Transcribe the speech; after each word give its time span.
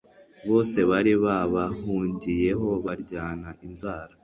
bose 0.49 0.77
bari 0.89 1.13
babahugiyeho 1.23 2.69
baryana 2.85 3.49
inzara 3.67 4.13